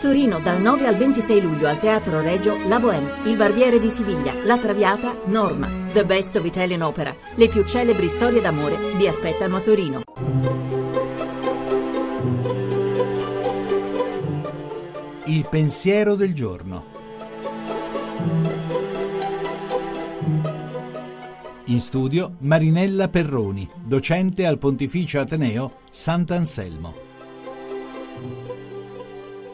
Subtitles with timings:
[0.00, 4.34] Torino dal 9 al 26 luglio al Teatro Regio La Bohème, Il Barbiere di Siviglia,
[4.44, 7.14] La Traviata, Norma, The Best of Italian Opera.
[7.34, 10.02] Le più celebri storie d'amore vi aspettano a Torino.
[15.24, 16.84] Il pensiero del giorno.
[21.64, 27.05] In studio Marinella Perroni, docente al Pontificio Ateneo Sant'Anselmo.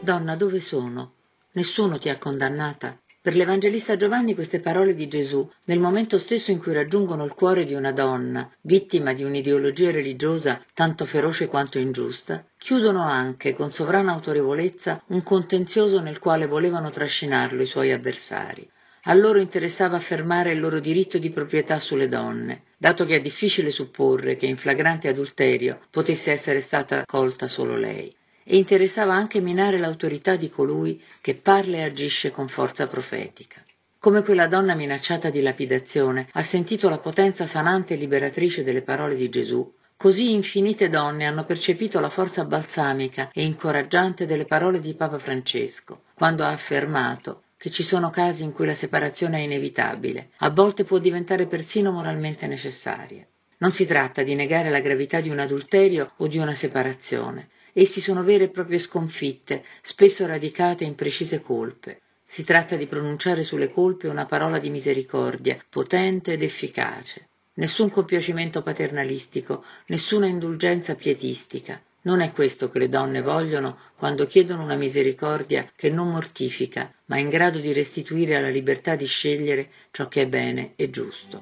[0.03, 1.13] Donna, dove sono?
[1.53, 2.99] Nessuno ti ha condannata.
[3.21, 7.63] Per l'Evangelista Giovanni queste parole di Gesù, nel momento stesso in cui raggiungono il cuore
[7.63, 14.11] di una donna, vittima di un'ideologia religiosa tanto feroce quanto ingiusta, chiudono anche, con sovrana
[14.11, 18.69] autorevolezza, un contenzioso nel quale volevano trascinarlo i suoi avversari.
[19.03, 23.71] A loro interessava affermare il loro diritto di proprietà sulle donne, dato che è difficile
[23.71, 29.77] supporre che in flagrante adulterio potesse essere stata colta solo lei e interessava anche minare
[29.77, 33.63] l'autorità di colui che parla e agisce con forza profetica.
[33.99, 39.15] Come quella donna minacciata di lapidazione ha sentito la potenza sanante e liberatrice delle parole
[39.15, 44.93] di Gesù, così infinite donne hanno percepito la forza balsamica e incoraggiante delle parole di
[44.95, 50.31] Papa Francesco, quando ha affermato che ci sono casi in cui la separazione è inevitabile,
[50.39, 53.25] a volte può diventare persino moralmente necessaria.
[53.59, 58.01] Non si tratta di negare la gravità di un adulterio o di una separazione, Essi
[58.01, 62.01] sono vere e proprie sconfitte, spesso radicate in precise colpe.
[62.23, 67.29] Si tratta di pronunciare sulle colpe una parola di misericordia, potente ed efficace.
[67.55, 71.81] Nessun compiacimento paternalistico, nessuna indulgenza pietistica.
[72.03, 77.17] Non è questo che le donne vogliono quando chiedono una misericordia che non mortifica, ma
[77.17, 81.41] in grado di restituire alla libertà di scegliere ciò che è bene e giusto.